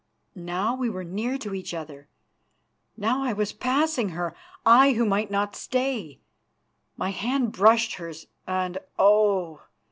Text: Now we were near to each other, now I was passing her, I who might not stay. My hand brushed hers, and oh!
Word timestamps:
Now 0.33 0.73
we 0.73 0.89
were 0.89 1.03
near 1.03 1.37
to 1.37 1.53
each 1.53 1.75
other, 1.75 2.07
now 2.97 3.21
I 3.21 3.33
was 3.33 3.53
passing 3.53 4.09
her, 4.17 4.33
I 4.65 4.93
who 4.93 5.05
might 5.05 5.29
not 5.29 5.55
stay. 5.55 6.17
My 6.97 7.11
hand 7.11 7.51
brushed 7.51 7.97
hers, 7.97 8.25
and 8.47 8.79
oh! 8.97 9.61